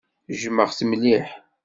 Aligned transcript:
Jjmeɣ-t 0.31 0.79
mliḥ. 0.89 1.27